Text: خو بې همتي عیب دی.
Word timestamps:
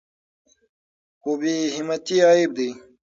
خو 1.21 1.31
بې 1.39 1.53
همتي 1.75 2.17
عیب 2.27 2.51
دی. 2.57 2.69